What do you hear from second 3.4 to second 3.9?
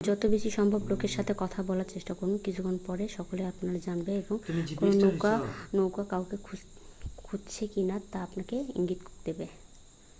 আপনাকে